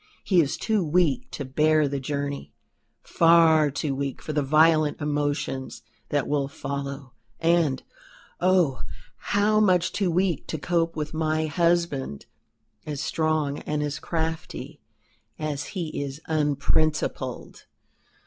He 0.23 0.41
is 0.41 0.57
too 0.57 0.83
weak 0.83 1.29
to 1.29 1.45
bear 1.45 1.87
the 1.87 1.99
journey 1.99 2.55
far 3.03 3.69
too 3.69 3.93
weak 3.93 4.19
for 4.19 4.33
the 4.33 4.41
violent 4.41 4.99
emotions 4.99 5.83
that 6.09 6.27
will 6.27 6.47
follow; 6.47 7.13
and, 7.39 7.83
oh! 8.39 8.81
how 9.17 9.59
much 9.59 9.91
too 9.91 10.09
weak 10.09 10.47
to 10.47 10.57
cope 10.57 10.95
with 10.95 11.13
my 11.13 11.45
husband 11.45 12.25
as 12.83 12.99
strong 12.99 13.59
and 13.59 13.83
as 13.83 13.99
crafty 13.99 14.81
as 15.37 15.65
he 15.77 15.89
is 16.01 16.19
unprincipled! 16.25 17.67